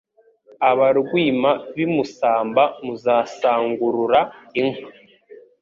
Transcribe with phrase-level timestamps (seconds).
[0.69, 4.19] Abarwima b’i Musamba, Muzasangurura
[4.59, 4.87] inka